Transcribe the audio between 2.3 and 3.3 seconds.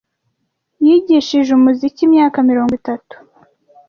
mirongo itatu.